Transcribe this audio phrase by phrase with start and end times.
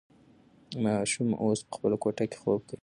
[0.83, 2.77] ماشوم اوس په خپله کوټه کې خوب کوي.